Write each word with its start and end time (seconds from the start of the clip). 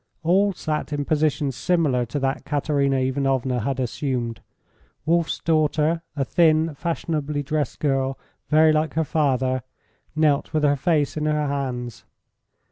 All 0.23 0.51
sat 0.51 0.91
in 0.91 1.05
positions 1.05 1.55
similar 1.55 2.07
to 2.07 2.17
that 2.21 2.43
Katerina 2.43 2.95
Ivanovna 3.01 3.59
had 3.59 3.79
assumed. 3.79 4.41
Wolf's 5.05 5.37
daughter, 5.37 6.01
a 6.15 6.25
thin, 6.25 6.73
fashionably 6.73 7.43
dressed 7.43 7.77
girl, 7.79 8.17
very 8.49 8.73
like 8.73 8.95
her 8.95 9.03
father, 9.03 9.61
knelt 10.15 10.53
with 10.53 10.63
her 10.63 10.75
face 10.75 11.17
in 11.17 11.27
her 11.27 11.45
hands. 11.47 12.03